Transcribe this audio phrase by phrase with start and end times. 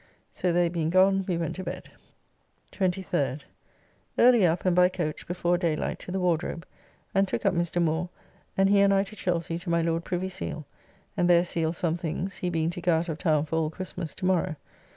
[0.31, 1.91] So they being gone we went to bed.
[2.71, 3.43] 23rd.
[4.17, 6.65] Early up and by coach (before daylight) to the Wardrobe,
[7.13, 7.79] and took up Mr.
[7.79, 8.09] Moore,
[8.57, 10.65] and he and I to Chelsy to my Lord Privy Seal,
[11.15, 14.15] and there sealed some things, he being to go out of town for all Christmas
[14.15, 14.55] to morrow.